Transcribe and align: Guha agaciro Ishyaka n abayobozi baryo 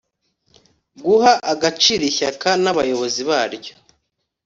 Guha 1.03 1.33
agaciro 1.53 2.03
Ishyaka 2.11 2.49
n 2.63 2.65
abayobozi 2.71 3.21
baryo 3.29 3.73